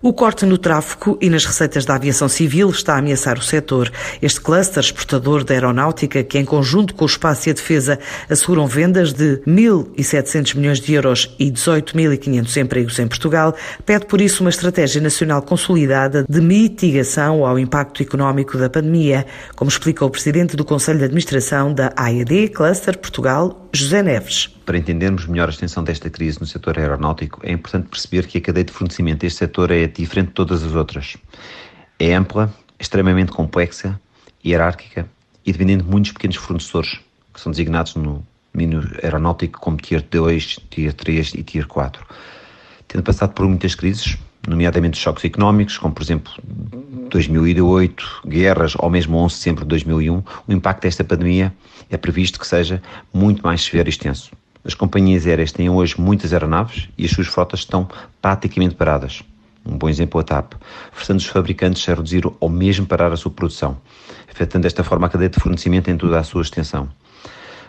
[0.00, 3.90] O corte no tráfego e nas receitas da aviação civil está a ameaçar o setor.
[4.22, 7.98] Este cluster exportador da aeronáutica, que em conjunto com o espaço e a defesa
[8.30, 14.44] asseguram vendas de 1.700 milhões de euros e 18.500 empregos em Portugal, pede por isso
[14.44, 19.26] uma estratégia nacional consolidada de mitigação ao impacto económico da pandemia,
[19.56, 24.46] como explica o presidente do Conselho de Administração da AED Cluster Portugal, José Neves.
[24.64, 28.40] Para entendermos melhor a extensão desta crise no setor aeronáutico, é importante perceber que a
[28.40, 31.16] cadeia de fornecimento deste setor é diferente de todas as outras.
[31.98, 34.00] É ampla, extremamente complexa,
[34.44, 35.06] hierárquica
[35.44, 37.00] e dependendo de muitos pequenos fornecedores,
[37.32, 38.24] que são designados no
[38.54, 42.06] domínio aeronáutico como Tier 2, Tier 3 e Tier 4.
[42.86, 44.16] Tendo passado por muitas crises,
[44.48, 46.32] nomeadamente choques económicos, como por exemplo
[47.10, 51.54] 2008, guerras ou mesmo 11 de setembro de 2001, o impacto desta pandemia
[51.90, 54.30] é previsto que seja muito mais severo e extenso.
[54.64, 57.88] As companhias aéreas têm hoje muitas aeronaves e as suas frotas estão
[58.20, 59.22] praticamente paradas.
[59.64, 60.54] Um bom exemplo é a TAP,
[60.92, 63.76] forçando os fabricantes a reduzir ou mesmo parar a sua produção,
[64.30, 66.88] afetando desta forma a cadeia de fornecimento em toda a sua extensão.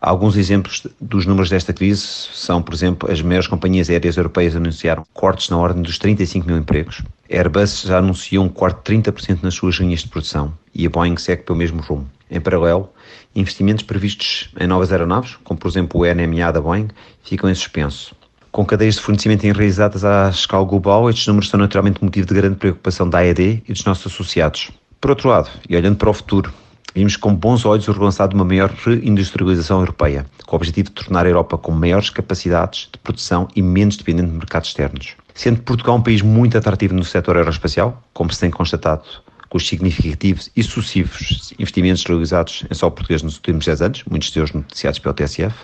[0.00, 2.00] Alguns exemplos dos números desta crise
[2.32, 6.56] são, por exemplo, as maiores companhias aéreas europeias anunciaram cortes na ordem dos 35 mil
[6.56, 7.02] empregos.
[7.30, 10.90] A Airbus já anunciou um corte de 30% nas suas linhas de produção e a
[10.90, 12.08] Boeing segue pelo mesmo rumo.
[12.30, 12.88] Em paralelo,
[13.36, 16.88] investimentos previstos em novas aeronaves, como por exemplo o NMA da Boeing,
[17.22, 18.14] ficam em suspenso.
[18.50, 22.56] Com cadeias de fornecimento enraizadas à escala global, estes números são naturalmente motivo de grande
[22.56, 24.70] preocupação da AED e dos nossos associados.
[24.98, 26.52] Por outro lado, e olhando para o futuro,
[26.94, 30.94] vimos com bons olhos o relançado de uma maior reindustrialização europeia, com o objetivo de
[30.94, 35.14] tornar a Europa com maiores capacidades de produção e menos dependente de mercados externos.
[35.34, 39.04] Sendo Portugal um país muito atrativo no setor aeroespacial, como se tem constatado
[39.48, 44.30] com os significativos e sucessivos investimentos realizados em solo português nos últimos 10 anos, muitos
[44.30, 45.54] deles noticiados pelo TSF,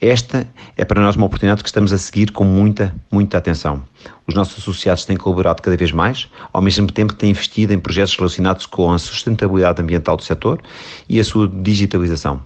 [0.00, 0.46] esta
[0.76, 3.82] é para nós uma oportunidade que estamos a seguir com muita, muita atenção.
[4.26, 7.78] Os nossos associados têm colaborado cada vez mais, ao mesmo tempo que têm investido em
[7.78, 10.60] projetos relacionados com a sustentabilidade ambiental do setor
[11.08, 12.40] e a sua digitalização.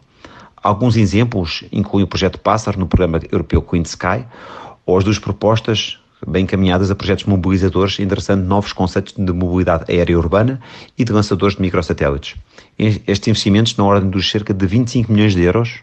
[0.63, 4.25] Alguns exemplos incluem o projeto Pássaro no programa europeu Queen Sky
[4.87, 10.17] ou as duas propostas bem encaminhadas a projetos mobilizadores, endereçando novos conceitos de mobilidade aérea
[10.17, 10.61] urbana
[10.97, 12.37] e de lançadores de microsatélites.
[12.79, 15.81] Estes investimentos, na ordem dos cerca de 25 milhões de euros,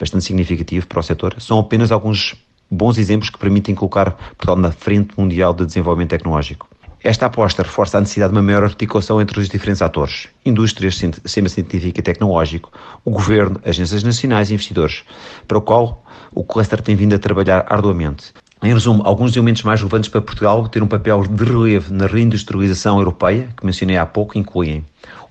[0.00, 2.34] bastante significativo para o setor, são apenas alguns
[2.70, 6.68] bons exemplos que permitem colocar Portugal na frente mundial de desenvolvimento tecnológico.
[7.02, 11.48] Esta aposta reforça a necessidade de uma maior articulação entre os diferentes atores, indústrias, sistema
[11.48, 12.70] científico e tecnológico,
[13.04, 15.02] o governo, agências nacionais e investidores,
[15.48, 18.34] para o qual o cluster tem vindo a trabalhar arduamente.
[18.62, 22.98] Em resumo, alguns elementos mais relevantes para Portugal ter um papel de relevo na reindustrialização
[22.98, 24.84] europeia, que mencionei há pouco, incluem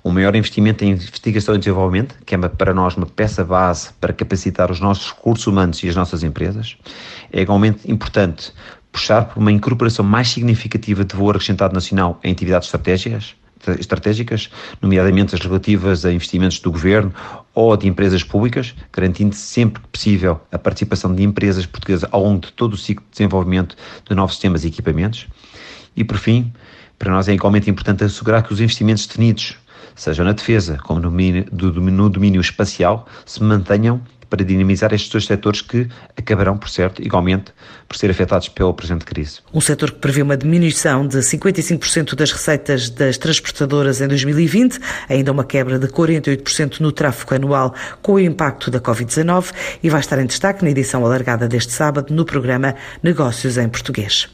[0.04, 4.12] um maior investimento em investigação e desenvolvimento, que é para nós uma peça base para
[4.12, 6.76] capacitar os nossos recursos humanos e as nossas empresas.
[7.32, 8.52] É igualmente importante
[8.92, 13.34] puxar por uma incorporação mais significativa de valor acrescentado nacional em atividades estratégicas,
[13.78, 14.50] estratégicas,
[14.80, 17.12] nomeadamente as relativas a investimentos do governo
[17.54, 22.40] ou de empresas públicas, garantindo sempre que possível a participação de empresas portuguesas ao longo
[22.40, 23.76] de todo o ciclo de desenvolvimento
[24.08, 25.28] de novos sistemas e equipamentos.
[25.94, 26.52] E, por fim,
[26.98, 29.56] para nós é igualmente importante assegurar que os investimentos definidos,
[29.94, 35.26] seja na defesa como no domínio, no domínio espacial, se mantenham para dinamizar estes dois
[35.26, 37.52] setores que acabarão, por certo, igualmente,
[37.88, 39.40] por ser afetados pela presente crise.
[39.52, 44.78] Um setor que prevê uma diminuição de 55% das receitas das transportadoras em 2020,
[45.08, 49.52] ainda uma quebra de 48% no tráfego anual com o impacto da Covid-19
[49.82, 54.30] e vai estar em destaque na edição alargada deste sábado no programa Negócios em Português.